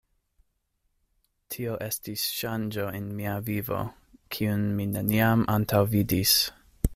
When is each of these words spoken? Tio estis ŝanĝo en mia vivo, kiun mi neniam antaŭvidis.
Tio 1.55 1.75
estis 1.87 2.23
ŝanĝo 2.37 2.87
en 3.01 3.11
mia 3.19 3.35
vivo, 3.51 3.83
kiun 4.37 4.65
mi 4.81 4.89
neniam 4.97 5.45
antaŭvidis. 5.59 6.35